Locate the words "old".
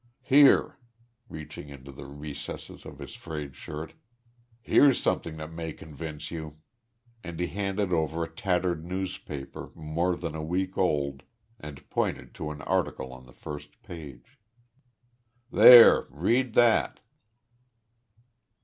10.75-11.21